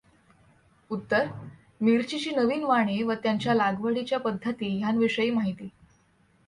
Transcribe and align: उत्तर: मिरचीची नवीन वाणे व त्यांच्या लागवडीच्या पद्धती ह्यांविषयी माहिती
उत्तर: 0.91 1.27
मिरचीची 1.81 2.31
नवीन 2.31 2.63
वाणे 2.63 3.01
व 3.03 3.13
त्यांच्या 3.13 3.53
लागवडीच्या 3.53 4.19
पद्धती 4.19 4.77
ह्यांविषयी 4.77 5.29
माहिती 5.29 5.69